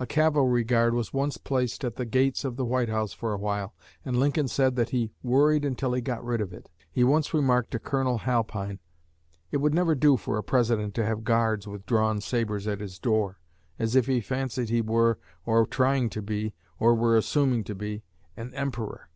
A 0.00 0.06
cavalry 0.06 0.64
guard 0.64 0.94
was 0.94 1.12
once 1.12 1.36
placed 1.36 1.84
at 1.84 1.96
the 1.96 2.06
gates 2.06 2.46
of 2.46 2.56
the 2.56 2.64
White 2.64 2.88
House 2.88 3.12
for 3.12 3.34
a 3.34 3.38
while, 3.38 3.74
and 4.06 4.18
Lincoln 4.18 4.48
said 4.48 4.74
that 4.76 4.88
he 4.88 5.10
"worried 5.22 5.66
until 5.66 5.92
he 5.92 6.00
got 6.00 6.24
rid 6.24 6.40
of 6.40 6.54
it." 6.54 6.70
He 6.90 7.04
once 7.04 7.34
remarked 7.34 7.72
to 7.72 7.78
Colonel 7.78 8.16
Halpine: 8.20 8.78
"It 9.50 9.58
would 9.58 9.74
never 9.74 9.94
do 9.94 10.16
for 10.16 10.38
a 10.38 10.42
President 10.42 10.94
to 10.94 11.04
have 11.04 11.24
guards 11.24 11.68
with 11.68 11.84
drawn 11.84 12.22
sabers 12.22 12.66
at 12.66 12.80
his 12.80 12.98
door, 12.98 13.38
as 13.78 13.94
if 13.94 14.06
he 14.06 14.22
fancied 14.22 14.70
he 14.70 14.80
were, 14.80 15.18
or 15.44 15.60
were 15.60 15.66
trying 15.66 16.08
to 16.08 16.22
be, 16.22 16.54
or 16.80 16.94
were 16.94 17.14
assuming 17.18 17.62
to 17.64 17.74
be, 17.74 18.02
an 18.34 18.54
emperor." 18.54 19.10